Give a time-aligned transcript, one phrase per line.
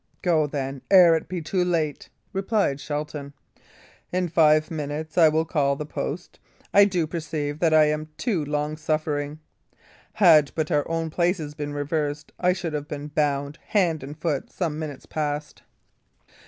[0.23, 3.33] "Go, then, ere it be too late," replied Shelton.
[4.11, 6.39] "In five minutes I will call the post.
[6.73, 9.37] I do perceive that I am too long suffering.
[10.13, 14.79] Had but our places been reversed, I should have been bound hand and foot some
[14.79, 15.61] minutes past."